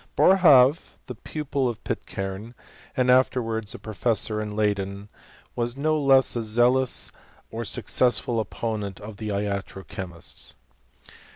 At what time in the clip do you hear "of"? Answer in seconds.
1.69-1.83, 8.99-9.17